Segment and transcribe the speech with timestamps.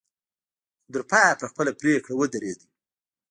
[0.85, 2.65] خو تر پايه پر خپله پرېکړه ودرېدو.